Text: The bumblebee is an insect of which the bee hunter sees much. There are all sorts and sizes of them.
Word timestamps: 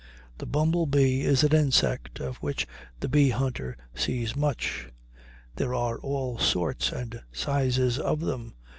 The 0.39 0.47
bumblebee 0.47 1.21
is 1.21 1.43
an 1.43 1.53
insect 1.53 2.19
of 2.19 2.37
which 2.37 2.65
the 3.01 3.07
bee 3.07 3.29
hunter 3.29 3.77
sees 3.93 4.35
much. 4.35 4.89
There 5.57 5.75
are 5.75 5.99
all 5.99 6.39
sorts 6.39 6.91
and 6.91 7.21
sizes 7.31 7.99
of 7.99 8.21
them. 8.21 8.55